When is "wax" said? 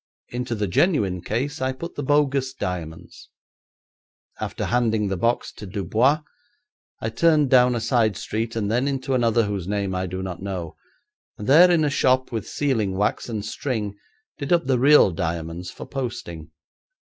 12.97-13.29